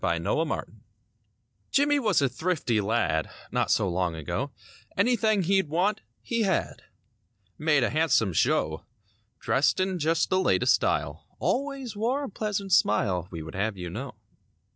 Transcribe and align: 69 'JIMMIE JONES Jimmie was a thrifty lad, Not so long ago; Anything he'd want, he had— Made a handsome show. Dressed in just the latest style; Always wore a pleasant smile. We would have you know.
69 0.03 0.23
'JIMMIE 0.25 0.55
JONES 0.55 0.67
Jimmie 1.69 1.99
was 1.99 2.23
a 2.23 2.27
thrifty 2.27 2.81
lad, 2.81 3.29
Not 3.51 3.69
so 3.69 3.87
long 3.87 4.15
ago; 4.15 4.49
Anything 4.97 5.43
he'd 5.43 5.69
want, 5.69 6.01
he 6.23 6.41
had— 6.41 6.81
Made 7.59 7.83
a 7.83 7.91
handsome 7.91 8.33
show. 8.33 8.83
Dressed 9.39 9.79
in 9.79 9.99
just 9.99 10.31
the 10.31 10.39
latest 10.39 10.73
style; 10.73 11.27
Always 11.37 11.95
wore 11.95 12.23
a 12.23 12.29
pleasant 12.31 12.73
smile. 12.73 13.27
We 13.29 13.43
would 13.43 13.53
have 13.53 13.77
you 13.77 13.91
know. 13.91 14.15